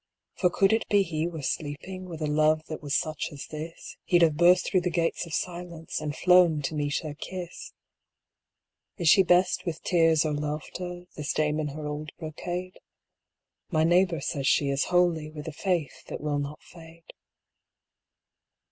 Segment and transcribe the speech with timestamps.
[0.33, 2.05] "For could it be he were sleeping.
[2.09, 5.33] With a love that was such as this He'd have burst through the gates of
[5.35, 7.71] silence, And flown to meet her kiss."
[8.97, 12.79] Is she best with tears or laughter, This dame in her old brocade?
[13.69, 17.13] My neighbour says she is holy, With a faith that will not fade.